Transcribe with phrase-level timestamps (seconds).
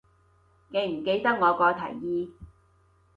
[0.71, 2.31] 記唔記得我個提議